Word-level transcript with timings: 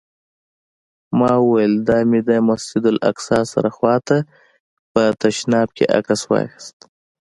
ما 1.19 1.31
وویل: 1.43 1.73
دا 1.87 1.97
مې 2.09 2.19
د 2.29 2.31
مسجداالاقصی 2.47 3.39
سره 3.53 3.69
خوا 3.75 3.95
ته 4.07 4.17
په 4.91 5.01
تشناب 5.21 5.67
کې 5.77 5.85
عکس 5.97 6.21
واخیست. 6.31 6.77